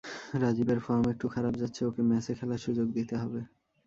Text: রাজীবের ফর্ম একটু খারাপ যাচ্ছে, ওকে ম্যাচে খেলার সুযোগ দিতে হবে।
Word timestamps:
রাজীবের 0.41 0.79
ফর্ম 0.79 1.03
একটু 1.09 1.25
খারাপ 1.27 1.53
যাচ্ছে, 1.55 1.81
ওকে 1.85 2.01
ম্যাচে 2.09 2.31
খেলার 2.35 2.63
সুযোগ 2.65 2.87
দিতে 2.91 3.15
হবে। 3.17 3.39